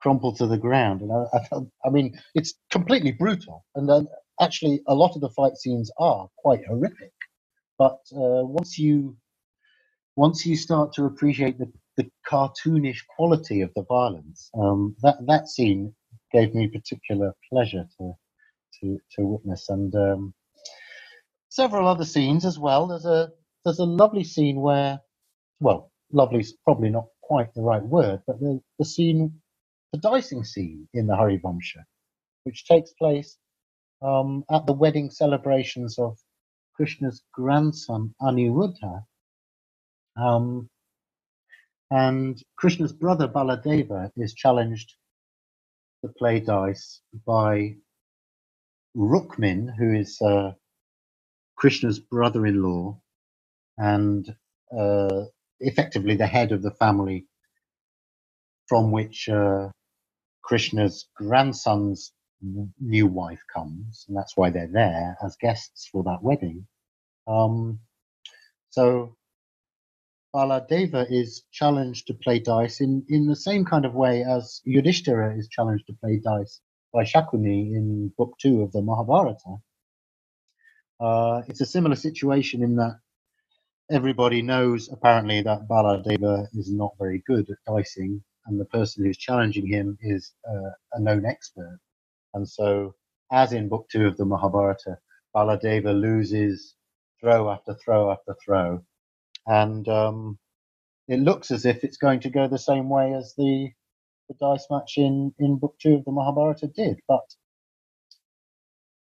[0.01, 3.65] crumple to the ground, and I, I, I mean, it's completely brutal.
[3.75, 4.07] And then
[4.41, 7.13] actually, a lot of the fight scenes are quite horrific.
[7.79, 9.17] But uh, once you
[10.17, 15.47] once you start to appreciate the, the cartoonish quality of the violence, um, that that
[15.47, 15.93] scene
[16.31, 18.13] gave me particular pleasure to
[18.79, 20.33] to to witness, and um,
[21.49, 22.87] several other scenes as well.
[22.87, 23.31] There's a
[23.63, 24.99] there's a lovely scene where,
[25.59, 29.41] well, lovely is probably not quite the right word, but the, the scene,
[29.93, 31.83] the dicing scene in the Harivamsha,
[32.43, 33.37] which takes place
[34.01, 36.17] um, at the wedding celebrations of
[36.75, 39.03] Krishna's grandson Aniruddha.
[40.17, 40.69] Um,
[41.93, 44.95] and Krishna's brother Baladeva is challenged
[46.01, 47.75] to play dice by
[48.97, 50.53] Rukmin, who is uh,
[51.55, 52.99] Krishna's brother in law,
[53.77, 54.27] and
[54.75, 55.25] uh,
[55.59, 57.27] effectively the head of the family
[58.67, 59.69] from which uh,
[60.41, 62.11] Krishna's grandson's
[62.81, 66.65] new wife comes, and that's why they're there as guests for that wedding.
[67.27, 67.81] Um,
[68.71, 69.15] so
[70.35, 75.37] Baladeva is challenged to play dice in, in the same kind of way as Yudhishthira
[75.37, 76.61] is challenged to play dice
[76.93, 79.57] by Shakuni in Book Two of the Mahabharata.
[80.99, 82.99] Uh, it's a similar situation in that
[83.91, 89.17] everybody knows apparently that Baladeva is not very good at dicing, and the person who's
[89.17, 91.79] challenging him is uh, a known expert.
[92.35, 92.95] And so,
[93.31, 94.97] as in Book Two of the Mahabharata,
[95.35, 96.75] Baladeva loses
[97.21, 98.83] throw after throw after throw,
[99.47, 100.39] and um,
[101.07, 103.69] it looks as if it's going to go the same way as the
[104.29, 106.99] the dice match in in Book Two of the Mahabharata did.
[107.07, 107.25] But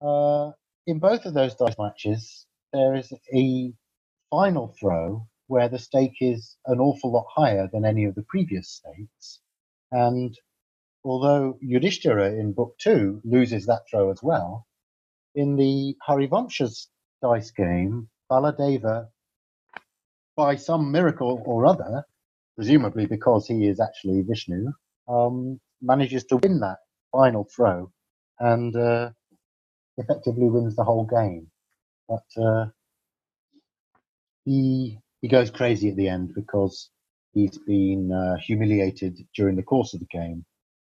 [0.07, 0.53] uh,
[0.87, 3.73] in both of those dice matches, there is a
[4.31, 8.69] final throw where the stake is an awful lot higher than any of the previous
[8.69, 9.41] stakes.
[9.93, 10.37] And
[11.05, 14.67] although Yudhishthira in book two loses that throw as well,
[15.35, 16.89] in the Harivamsha's
[17.23, 19.09] dice game, Baladeva,
[20.37, 22.05] by some miracle or other,
[22.57, 24.73] presumably because he is actually Vishnu,
[25.09, 26.79] um, manages to win that
[27.13, 27.91] final throw
[28.41, 29.11] and uh,
[29.99, 31.47] effectively wins the whole game.
[32.09, 32.67] But uh,
[34.45, 36.91] he he goes crazy at the end because
[37.33, 40.45] he's been uh, humiliated during the course of the game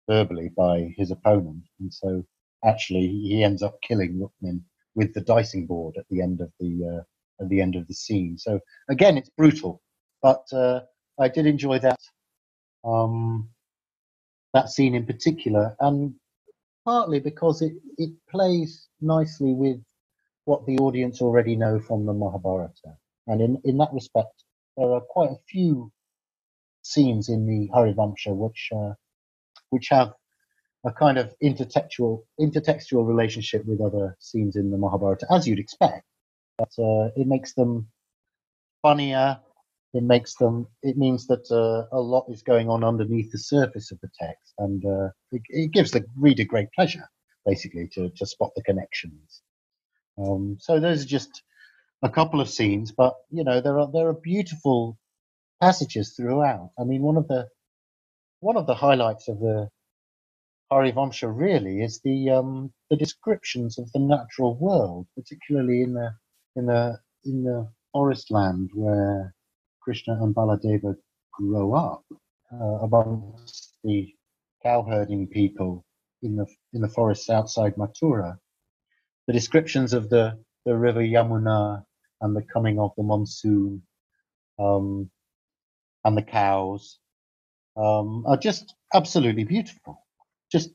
[0.09, 2.23] verbally by his opponent, and so
[2.65, 4.61] actually he ends up killing Rukmin
[4.95, 7.03] with the dicing board at the end of the uh,
[7.43, 8.39] at the end of the scene.
[8.39, 9.81] So again, it's brutal,
[10.23, 10.81] but uh,
[11.19, 11.99] I did enjoy that
[12.85, 13.49] um,
[14.53, 16.15] that scene in particular, and
[16.85, 19.77] partly because it it plays nicely with
[20.45, 22.97] what the audience already know from the Mahabharata.
[23.27, 24.43] And in, in that respect,
[24.77, 25.91] there are quite a few
[26.83, 28.93] scenes in the Harivamsha which uh,
[29.69, 30.13] which have
[30.85, 36.05] a kind of intertextual intertextual relationship with other scenes in the Mahabharata, as you'd expect.
[36.57, 37.89] But uh, it makes them
[38.81, 39.39] funnier
[39.93, 40.67] it makes them.
[40.81, 44.53] It means that uh, a lot is going on underneath the surface of the text,
[44.57, 47.07] and uh, it, it, gives the reader great pleasure,
[47.45, 49.43] basically, to to spot the connections.
[50.17, 51.43] Um, so those are just
[52.01, 54.97] a couple of scenes, but you know there are there are beautiful
[55.61, 56.71] passages throughout.
[56.79, 57.47] I mean, one of the
[58.39, 59.69] one of the highlights of the
[60.71, 66.15] Harivamsha really is the um, the descriptions of the natural world, particularly in the
[66.55, 69.33] in the in the forest land where
[69.81, 70.95] Krishna and Baladeva
[71.33, 72.03] grow up
[72.51, 74.13] uh, amongst the
[74.63, 75.85] cowherding people
[76.21, 78.37] in the in the forests outside Mathura.
[79.27, 81.83] The descriptions of the, the river Yamuna
[82.21, 83.81] and the coming of the monsoon
[84.59, 85.09] um,
[86.03, 86.99] and the cows
[87.77, 90.05] um, are just absolutely beautiful,
[90.51, 90.71] just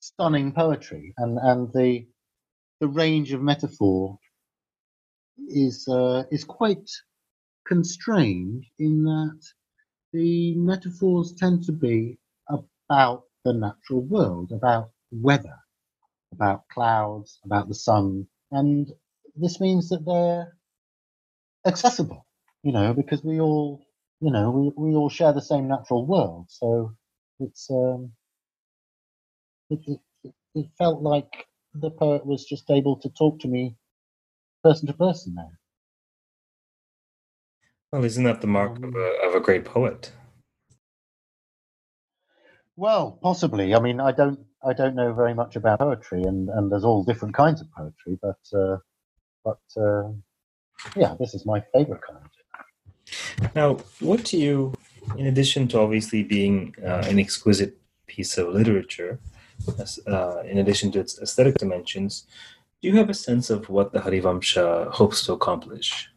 [0.00, 2.06] stunning poetry, and and the
[2.80, 4.18] the range of metaphor
[5.48, 6.90] is uh, is quite
[7.66, 9.40] constrained in that
[10.12, 12.18] the metaphors tend to be
[12.50, 15.58] about the natural world, about weather,
[16.32, 18.92] about clouds, about the sun, and
[19.36, 20.56] this means that they're
[21.66, 22.26] accessible,
[22.62, 23.82] you know, because we all,
[24.20, 26.46] you know, we, we all share the same natural world.
[26.48, 26.92] So
[27.40, 28.12] it's, um,
[29.70, 29.80] it,
[30.24, 33.76] it, it felt like the poet was just able to talk to me
[34.66, 35.56] person to person there.
[37.90, 40.00] Well, isn't that the mark um, of, a, of a great poet?
[42.84, 43.66] Well, possibly.
[43.76, 47.04] I mean, I don't, I don't know very much about poetry, and, and there's all
[47.04, 48.76] different kinds of poetry, but, uh,
[49.46, 50.08] but uh,
[51.02, 52.30] yeah, this is my favorite kind.
[53.54, 53.68] Now,
[54.00, 54.74] what do you,
[55.16, 57.74] in addition to obviously being uh, an exquisite
[58.08, 59.20] piece of literature,
[60.06, 62.26] uh, in addition to its aesthetic dimensions,
[62.82, 66.08] do you have a sense of what the Harivamsha hopes to accomplish?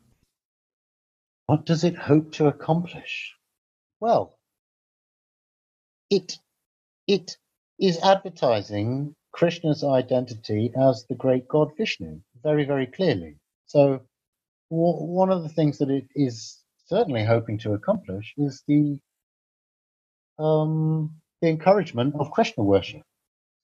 [1.48, 3.34] What does it hope to accomplish?
[4.00, 4.38] Well,
[6.10, 6.38] it
[7.08, 7.38] it
[7.80, 13.38] is advertising Krishna's identity as the great god Vishnu very, very clearly.
[13.66, 14.02] So,
[14.70, 19.00] w- one of the things that it is certainly hoping to accomplish is the
[20.38, 23.02] um, the encouragement of Krishna worship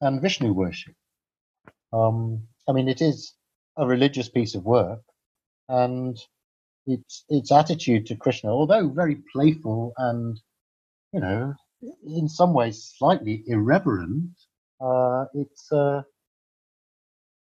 [0.02, 0.96] and Vishnu worship.
[1.94, 3.34] Um, I mean, it is
[3.78, 5.02] a religious piece of work,
[5.70, 6.18] and
[6.88, 10.40] its its attitude to Krishna, although very playful and
[11.14, 11.54] you know,
[12.08, 14.32] in some ways slightly irreverent,
[14.82, 16.04] uh, it's uh,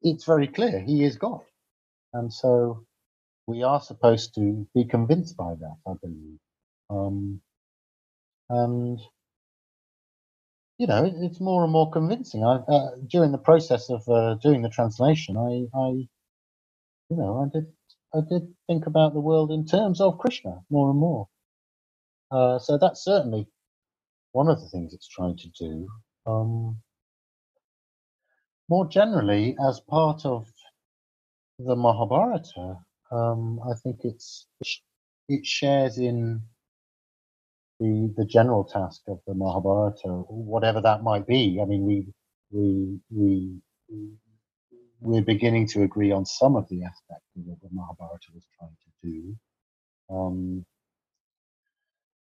[0.03, 1.43] it's very clear he is God,
[2.15, 2.85] and so
[3.47, 6.39] we are supposed to be convinced by that, I believe.
[6.91, 7.41] Um,
[8.51, 9.01] and
[10.79, 12.45] you know, it's more and more convincing.
[12.45, 15.89] I, uh, during the process of uh, doing the translation, I, I,
[17.09, 17.67] you know, I did,
[18.15, 21.29] I did think about the world in terms of Krishna more and more.
[22.31, 23.47] Uh, so that's certainly
[24.33, 25.89] one of the things it's trying to do.
[26.27, 26.79] Um,
[28.69, 30.47] more generally, as part of
[31.59, 32.77] the Mahabharata,
[33.13, 34.47] um, I think it's
[35.29, 36.43] it shares in
[37.81, 41.61] the the general task of the Mahabharata, whatever that might be.
[41.63, 42.09] I mean, we
[42.51, 43.61] we we
[45.01, 48.77] we're beginning to agree on some of the aspects of what the Mahabharata was trying
[48.85, 49.37] to do.
[50.11, 50.67] Um,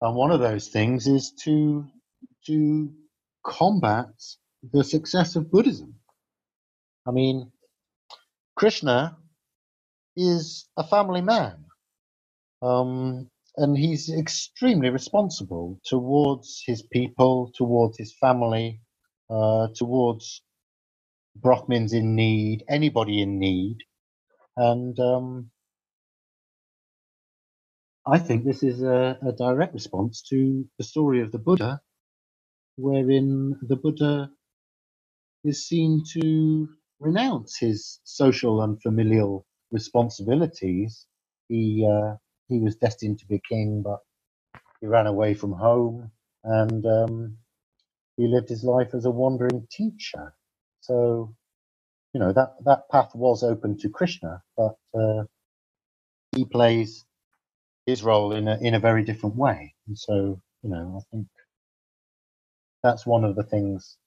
[0.01, 1.87] and one of those things is to
[2.47, 2.91] to
[3.45, 4.07] combat
[4.73, 5.95] the success of Buddhism.
[7.07, 7.51] I mean,
[8.55, 9.17] Krishna
[10.17, 11.65] is a family man.
[12.61, 18.81] Um, and he's extremely responsible towards his people, towards his family,
[19.29, 20.41] uh, towards
[21.35, 23.77] Brahmins in need, anybody in need,
[24.57, 25.51] and um,
[28.05, 31.81] I think this is a, a, direct response to the story of the Buddha,
[32.75, 34.29] wherein the Buddha
[35.43, 36.67] is seen to
[36.99, 41.07] renounce his social and familial responsibilities.
[41.47, 42.15] He uh,
[42.53, 43.99] he was destined to be king, but
[44.81, 46.11] he ran away from home
[46.43, 47.37] and um,
[48.17, 50.33] he lived his life as a wandering teacher.
[50.81, 51.35] So,
[52.13, 55.23] you know, that, that path was open to Krishna, but uh,
[56.35, 57.05] he plays
[57.85, 59.75] his role in a, in a very different way.
[59.87, 61.27] And so, you know, I think
[62.83, 63.97] that's one of the things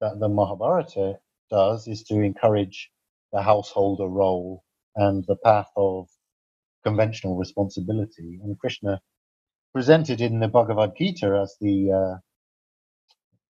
[0.00, 1.18] that the Mahabharata
[1.50, 2.90] does is to encourage
[3.32, 4.64] the householder role
[4.96, 6.08] and the path of
[6.84, 8.40] conventional responsibility.
[8.44, 9.00] And Krishna
[9.74, 12.18] presented in the Bhagavad Gita as the, uh,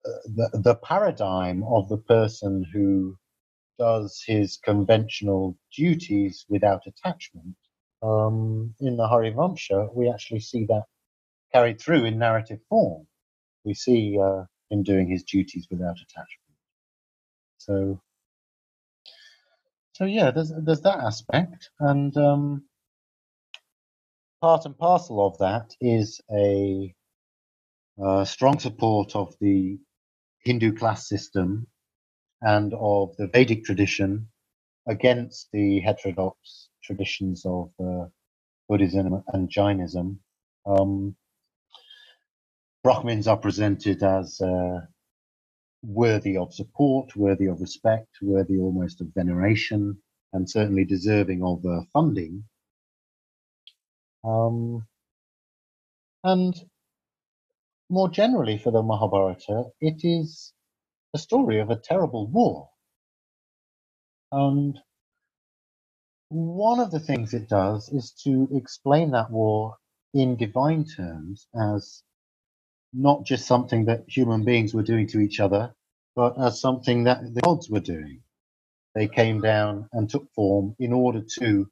[0.05, 3.17] the the paradigm of the person who
[3.79, 7.57] does his conventional duties without attachment
[8.03, 10.85] um, in the Harivamsha, we actually see that
[11.53, 13.07] carried through in narrative form.
[13.65, 16.41] We see uh, him doing his duties without attachment.
[17.59, 18.01] So,
[19.93, 22.65] so yeah, there's there's that aspect, and um,
[24.45, 26.95] part and parcel of that is a,
[27.99, 29.79] a strong support of the
[30.45, 31.67] Hindu class system
[32.43, 34.29] and of the Vedic tradition
[34.87, 38.05] against the heterodox traditions of uh,
[38.69, 40.21] Buddhism and Jainism.
[40.67, 41.17] Um,
[42.83, 44.81] Brahmins are presented as uh,
[45.83, 49.97] worthy of support, worthy of respect, worthy almost of veneration,
[50.35, 52.45] and certainly deserving of uh, funding.
[54.25, 54.87] Um,
[56.25, 56.55] and
[57.91, 60.53] more generally for the Mahabharata, it is
[61.15, 62.71] a story of a terrible war.
[64.33, 64.79] And
[66.31, 69.77] one of the things it does is to explain that war
[70.15, 72.03] in divine terms as
[72.95, 75.75] not just something that human beings were doing to each other,
[76.17, 78.23] but as something that the gods were doing.
[78.95, 81.71] They came down and took form in order to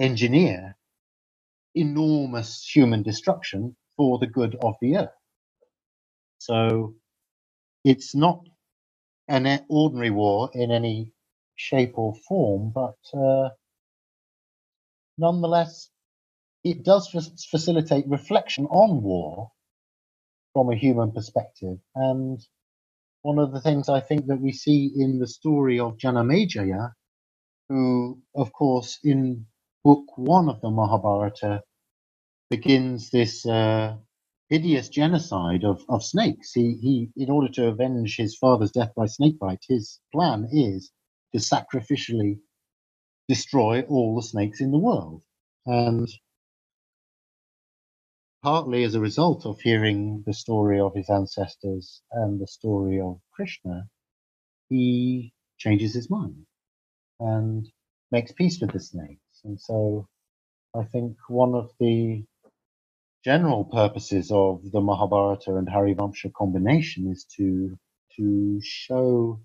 [0.00, 0.76] engineer
[1.78, 5.10] enormous human destruction for the good of the earth.
[6.38, 6.94] So
[7.84, 8.40] it's not
[9.28, 11.12] an ordinary war in any
[11.56, 13.50] shape or form, but uh,
[15.18, 15.90] nonetheless,
[16.64, 17.08] it does
[17.50, 19.50] facilitate reflection on war
[20.54, 21.78] from a human perspective.
[21.94, 22.40] And
[23.22, 26.92] one of the things I think that we see in the story of Janamejaya,
[27.68, 29.46] who, of course, in
[29.84, 31.62] book one of the Mahabharata,
[32.50, 33.96] begins this uh,
[34.48, 36.52] hideous genocide of, of snakes.
[36.52, 40.90] He, he, in order to avenge his father's death by snakebite, his plan is
[41.34, 42.38] to sacrificially
[43.28, 45.22] destroy all the snakes in the world.
[45.66, 46.08] And
[48.42, 53.20] partly as a result of hearing the story of his ancestors and the story of
[53.32, 53.88] Krishna,
[54.68, 56.46] he changes his mind
[57.20, 57.68] and
[58.12, 59.42] makes peace with the snakes.
[59.44, 60.08] And so
[60.74, 62.24] I think one of the
[63.24, 67.78] general purposes of the Mahabharata and Harivamsha combination is to
[68.16, 69.40] to show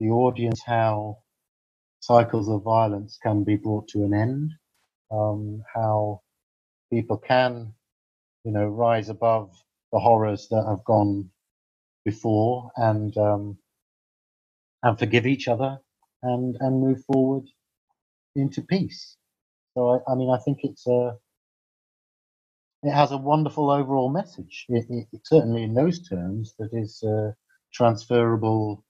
[0.00, 1.18] the audience how
[2.00, 4.52] cycles of violence can be brought to an end,
[5.12, 6.22] um, how
[6.92, 7.72] people can
[8.44, 9.50] you know, rise above
[9.92, 11.30] the horrors that have gone
[12.04, 13.58] before and um,
[14.82, 15.78] and forgive each other
[16.22, 17.44] and and move forward
[18.36, 19.16] into peace.
[19.74, 21.16] So I, I mean, I think it's a
[22.82, 24.66] it has a wonderful overall message.
[24.68, 27.32] It, it, it certainly, in those terms, that is uh,
[27.72, 28.84] transferable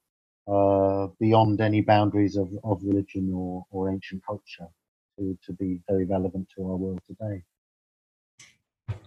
[0.47, 4.69] uh, beyond any boundaries of, of religion or, or ancient culture
[5.19, 7.43] to, to be very relevant to our world today.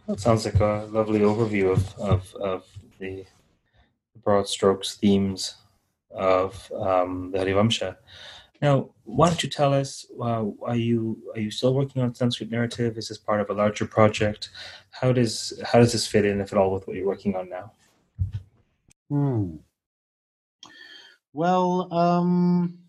[0.07, 2.65] That sounds like a lovely overview of, of, of
[2.99, 3.25] the
[4.23, 5.55] broad strokes themes
[6.11, 7.95] of um, the Harivamsha.
[8.63, 10.05] Now, why don't you tell us?
[10.17, 12.97] Uh, are you are you still working on Sanskrit narrative?
[12.97, 14.51] Is this part of a larger project?
[14.91, 17.49] How does how does this fit in, if at all, with what you're working on
[17.49, 17.73] now?
[19.09, 19.57] Hmm.
[21.33, 22.79] Well, um,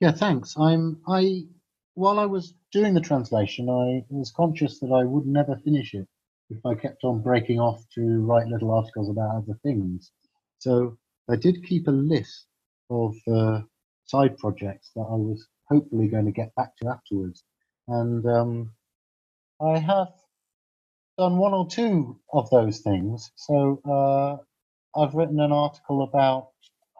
[0.00, 0.54] yeah, thanks.
[0.58, 1.46] I'm I
[1.94, 6.06] while I was doing the translation, I was conscious that I would never finish it
[6.50, 10.12] if I kept on breaking off to write little articles about other things.
[10.58, 10.98] So
[11.30, 12.48] I did keep a list
[12.90, 13.62] of uh,
[14.06, 17.42] side projects that I was hopefully going to get back to afterwards.
[17.88, 18.72] And um,
[19.60, 20.08] I have
[21.18, 23.30] done one or two of those things.
[23.36, 26.48] So uh, I've written an article about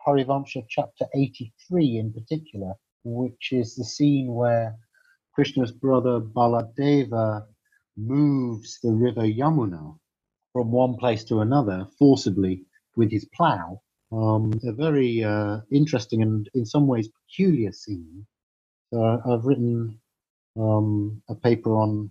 [0.07, 4.77] Harivamsha chapter 83 in particular, which is the scene where
[5.35, 7.47] Krishna's brother Baladeva
[7.97, 9.99] moves the river Yamuna
[10.53, 12.65] from one place to another forcibly
[12.97, 13.83] with his plow.
[14.13, 18.27] Um, a very uh, interesting and in some ways peculiar scene.
[18.93, 20.01] So I've written
[20.59, 22.11] um, a paper on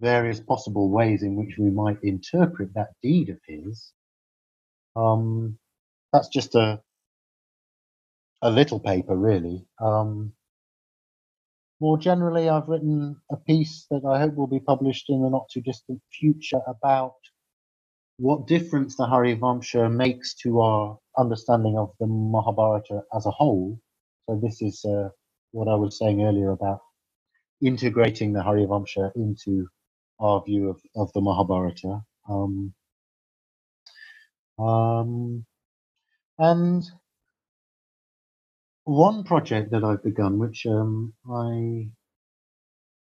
[0.00, 3.92] various possible ways in which we might interpret that deed of his.
[4.94, 5.58] Um,
[6.12, 6.80] that's just a
[8.42, 9.66] a little paper, really.
[9.80, 10.32] Um,
[11.80, 15.48] more generally, I've written a piece that I hope will be published in the not
[15.52, 17.14] too distant future about
[18.18, 23.80] what difference the Harivamsha makes to our understanding of the Mahabharata as a whole.
[24.28, 25.10] So, this is uh,
[25.52, 26.80] what I was saying earlier about
[27.62, 29.68] integrating the Harivamsha into
[30.20, 32.02] our view of, of the Mahabharata.
[32.30, 32.74] Um,
[34.58, 35.46] um,
[36.38, 36.84] and
[38.84, 41.88] one project that I've begun, which um, I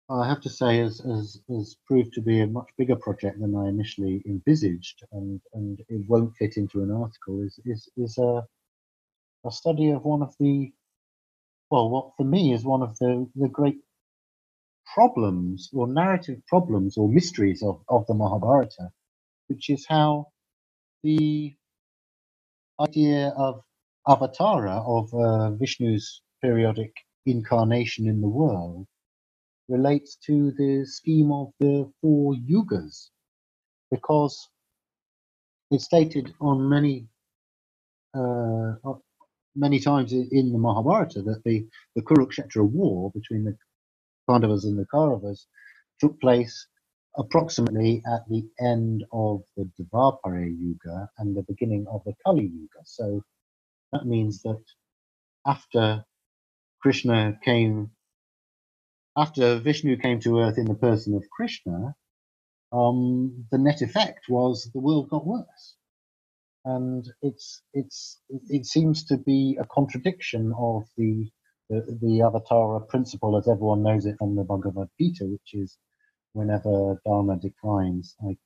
[0.10, 3.56] I have to say, has, has, has proved to be a much bigger project than
[3.56, 7.41] I initially envisaged, and, and it won't fit into an article.
[7.43, 8.45] Is is is a
[9.45, 10.72] a study of one of the
[11.72, 13.78] well, what for me is one of the the great
[14.95, 18.91] problems or narrative problems or mysteries of, of the Mahabharata,
[19.47, 20.28] which is how
[21.04, 21.56] the
[22.82, 23.64] idea of
[24.08, 26.93] avatara of uh, Vishnu's periodic
[27.26, 28.88] incarnation in the world
[29.70, 33.09] relates to the scheme of the four yugas,
[33.91, 34.49] because
[35.72, 37.07] it's stated on many
[38.16, 38.74] uh,
[39.55, 43.55] many times in the Mahabharata that the, the Kurukshetra war between the
[44.30, 45.45] Pandavas and the Kauravas
[45.99, 46.68] took place
[47.18, 52.82] approximately at the end of the Dvapara Yuga and the beginning of the Kali Yuga.
[52.86, 53.24] So
[53.93, 54.64] that means that
[55.47, 56.05] after
[56.82, 57.91] Krishna came
[59.18, 61.95] after Vishnu came to Earth in the person of Krishna,
[62.74, 65.76] um, the net effect was the world got worse,
[66.66, 71.30] and it's it's it seems to be a contradiction of the
[71.70, 75.78] the, the Avatara principle as everyone knows it from the Bhagavad Gita, which is
[76.34, 78.38] whenever Dharma declines, I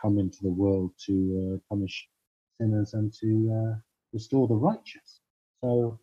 [0.00, 2.08] come into the world to uh, punish
[2.60, 3.78] sinners and to uh,
[4.12, 5.20] restore the righteous.
[5.62, 6.00] So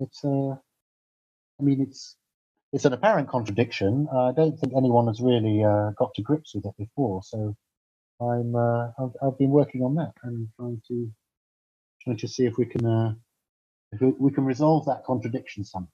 [0.00, 0.56] it's uh,
[1.60, 2.16] I mean, it's
[2.72, 4.08] it's an apparent contradiction.
[4.12, 7.22] Uh, I don't think anyone has really uh, got to grips with it before.
[7.22, 7.56] So
[8.20, 11.10] I'm uh, I've, I've, been working on that and trying to
[12.02, 13.14] trying to see if we can uh,
[13.92, 15.88] if we, we, can resolve that contradiction somehow.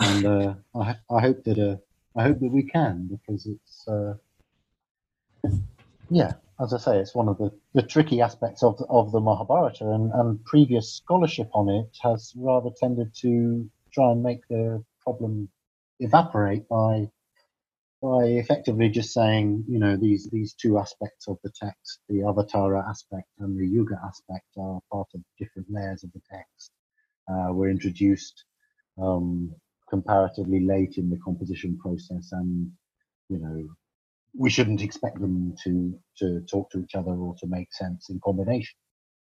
[0.00, 1.76] And uh, I, I hope that uh,
[2.18, 3.88] I hope that we can because it's
[6.10, 9.20] yeah, as I say, it's one of the, the tricky aspects of the, of the
[9.20, 14.84] Mahabharata, and, and previous scholarship on it has rather tended to try and make the
[15.00, 15.48] problem
[16.00, 17.08] evaporate by
[18.02, 22.88] by effectively just saying, you know, these these two aspects of the text, the avatara
[22.88, 26.70] aspect and the yuga aspect, are part of different layers of the text.
[27.30, 28.44] Uh, were introduced
[29.02, 29.54] um,
[29.90, 32.70] comparatively late in the composition process, and
[33.30, 33.68] you know,
[34.38, 38.20] we shouldn't expect them to to talk to each other or to make sense in
[38.24, 38.76] combination.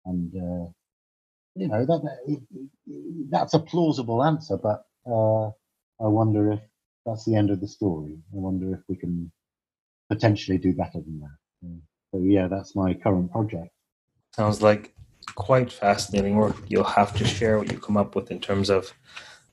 [0.06, 0.70] And uh,
[1.56, 2.40] you know that
[3.30, 5.50] that's a plausible answer, but uh,
[6.04, 6.60] I wonder if
[7.06, 8.18] that's the end of the story.
[8.32, 9.32] I wonder if we can
[10.10, 11.36] potentially do better than that.
[12.12, 13.70] So yeah, that's my current project.
[14.36, 14.94] Sounds like
[15.34, 16.56] quite fascinating work.
[16.68, 18.92] You'll have to share what you come up with in terms of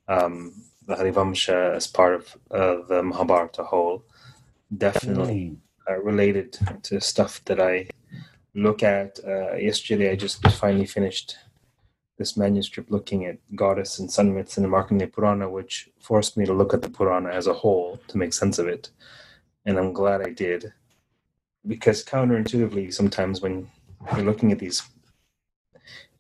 [0.07, 0.53] um,
[0.85, 4.03] the Harivamsha as part of uh, the Mahabharata whole.
[4.77, 5.57] Definitely
[5.89, 7.87] uh, related to stuff that I
[8.53, 9.19] look at.
[9.25, 11.37] Uh, yesterday, I just finally finished
[12.21, 16.45] this manuscript looking at goddess and sun myths in the Markandeya Purana, which forced me
[16.45, 18.91] to look at the Purana as a whole to make sense of it.
[19.65, 20.71] And I'm glad I did.
[21.65, 23.67] Because counterintuitively, sometimes when
[24.15, 24.83] you're looking at these,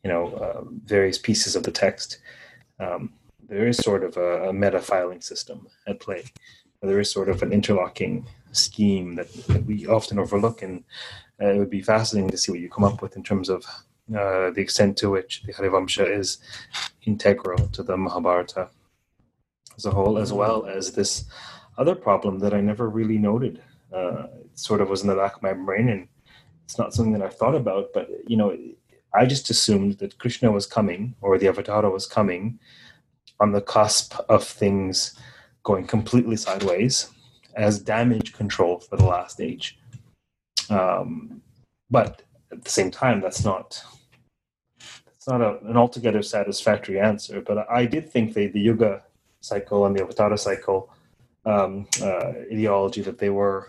[0.03, 2.17] you know, uh, various pieces of the text,
[2.79, 3.13] um,
[3.47, 6.23] there is sort of a, a meta filing system at play.
[6.81, 10.83] There is sort of an interlocking scheme that, that we often overlook, and
[11.39, 13.63] uh, it would be fascinating to see what you come up with in terms of
[14.09, 16.39] uh, the extent to which the Harivamsha is
[17.03, 18.69] integral to the Mahabharata
[19.77, 21.25] as a whole, as well as this
[21.77, 23.61] other problem that I never really noted.
[23.93, 26.07] Uh, it sort of was in the back of my brain, and
[26.65, 27.89] it's not something that I've thought about.
[27.93, 28.57] But you know,
[29.13, 32.59] I just assumed that Krishna was coming, or the Avatar was coming,
[33.39, 35.15] on the cusp of things
[35.63, 37.09] going completely sideways
[37.55, 39.77] as damage control for the last age.
[40.69, 41.41] Um,
[41.89, 42.21] but
[42.51, 43.83] at the same time, that's not
[45.21, 49.03] it's not a, an altogether satisfactory answer, but I did think the, the Yuga
[49.39, 50.89] cycle and the Avatara cycle
[51.45, 53.67] um, uh, ideology that they were,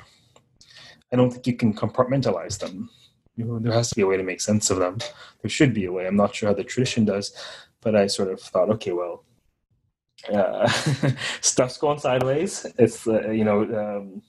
[1.13, 2.89] I don't think you can compartmentalize them.
[3.37, 4.97] You know, there has to be a way to make sense of them.
[5.43, 6.07] There should be a way.
[6.07, 7.37] I'm not sure how the tradition does,
[7.83, 9.25] but I sort of thought, okay, well,
[10.33, 10.67] uh,
[11.43, 12.65] stuff's going sideways.
[12.79, 14.23] It's, uh, you know, um,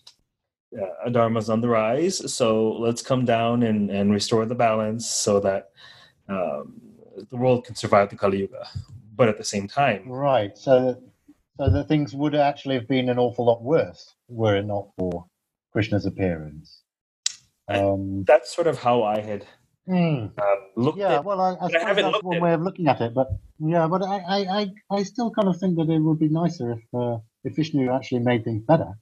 [0.81, 5.39] uh, Adharma's on the rise, so let's come down and, and restore the balance so
[5.39, 5.71] that
[6.29, 6.81] um,
[7.29, 8.67] the world can survive the Kali Yuga.
[9.15, 10.57] But at the same time, right?
[10.57, 10.99] So,
[11.59, 14.87] that so the things would actually have been an awful lot worse were it not
[14.97, 15.27] for
[15.71, 16.81] Krishna's appearance.
[17.67, 19.45] Um, that's sort of how I had
[19.87, 20.31] mm.
[20.37, 20.97] uh, looked.
[20.97, 23.13] Yeah, at, well, I, I suppose that's one way of looking at it.
[23.13, 23.27] But
[23.59, 26.83] yeah, but I, I, I, still kind of think that it would be nicer if
[26.93, 28.93] uh, if Vishnu actually made things better.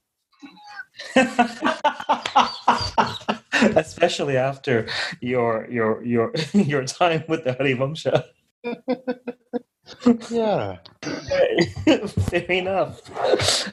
[3.76, 4.86] especially after
[5.20, 8.24] your your your your time with the Harivamsha.
[10.30, 10.78] Yeah.
[12.30, 13.00] Fair enough.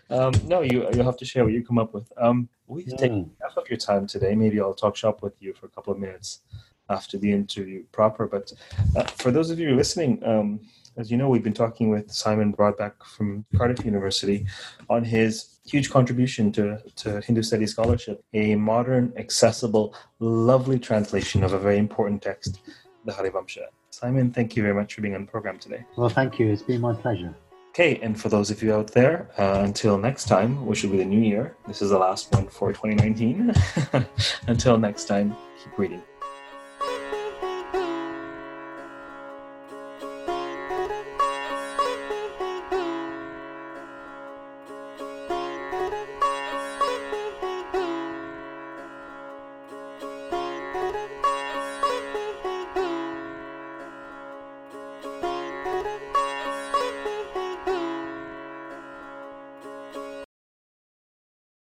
[0.09, 2.11] Um, no, you you'll have to share what you come up with.
[2.17, 3.29] Um, we've taken Mm.
[3.41, 4.35] half of your time today.
[4.35, 6.39] Maybe I'll talk shop with you for a couple of minutes
[6.89, 8.27] after the interview proper.
[8.27, 8.51] But
[8.97, 10.59] uh, for those of you listening, um,
[10.97, 14.45] as you know, we've been talking with Simon Brodbeck from Cardiff University
[14.89, 21.53] on his huge contribution to, to Hindu studies scholarship, a modern, accessible, lovely translation of
[21.53, 22.61] a very important text,
[23.05, 23.65] the Harivamsha.
[23.91, 25.85] Simon, thank you very much for being on the program today.
[25.97, 26.51] Well, thank you.
[26.51, 27.35] It's been my pleasure.
[27.69, 30.97] Okay, and for those of you out there, uh, until next time, which will be
[30.97, 33.53] the new year, this is the last one for 2019.
[34.47, 36.01] until next time, keep reading.